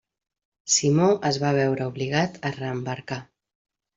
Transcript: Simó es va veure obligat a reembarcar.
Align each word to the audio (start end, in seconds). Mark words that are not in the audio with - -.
Simó 0.75 1.09
es 1.29 1.37
va 1.43 1.51
veure 1.59 1.85
obligat 1.91 2.39
a 2.49 2.53
reembarcar. 2.57 3.21